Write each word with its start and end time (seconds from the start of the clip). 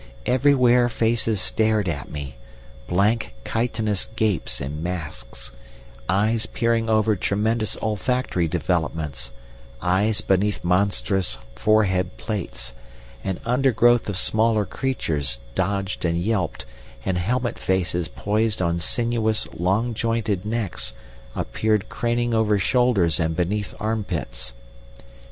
Everywhere 0.25 0.89
faces 0.89 1.39
stared 1.39 1.87
at 1.87 2.09
me—blank, 2.09 3.35
chitinous 3.45 4.07
gapes 4.15 4.59
and 4.59 4.81
masks, 4.81 5.51
eyes 6.09 6.47
peering 6.47 6.89
over 6.89 7.15
tremendous 7.15 7.77
olfactory 7.83 8.47
developments, 8.47 9.31
eyes 9.79 10.21
beneath 10.21 10.63
monstrous 10.63 11.37
forehead 11.53 12.17
plates; 12.17 12.73
and 13.23 13.39
undergrowth 13.45 14.09
of 14.09 14.17
smaller 14.17 14.65
creatures 14.65 15.39
dodged 15.53 16.03
and 16.03 16.17
yelped, 16.19 16.65
and 17.05 17.19
helmet 17.19 17.59
faces 17.59 18.07
poised 18.07 18.59
on 18.59 18.79
sinuous, 18.79 19.47
long 19.53 19.93
jointed 19.93 20.45
necks 20.47 20.95
appeared 21.35 21.89
craning 21.89 22.33
over 22.33 22.57
shoulders 22.57 23.19
and 23.19 23.35
beneath 23.35 23.75
armpits. 23.79 24.55